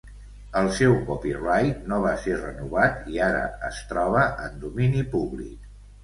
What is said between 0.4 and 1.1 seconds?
El seu